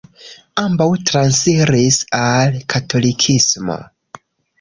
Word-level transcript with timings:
Ambaŭ 0.59 0.85
transiris 1.09 1.99
al 2.21 2.57
katolikismo. 2.75 3.77